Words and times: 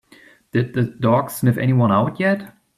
Did 0.51 0.73
the 0.73 0.81
dog 0.81 1.29
sniff 1.29 1.59
anyone 1.59 1.91
out 1.91 2.19
yet? 2.19 2.55